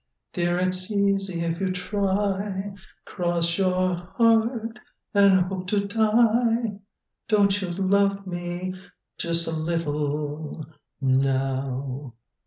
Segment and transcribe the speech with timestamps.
[0.33, 2.73] "Dear, it's easy if you try;
[3.05, 4.79] Cross your heart
[5.13, 6.79] and hope to die
[7.27, 8.73] Don't you love me
[9.19, 10.65] just a little
[10.99, 12.15] now?"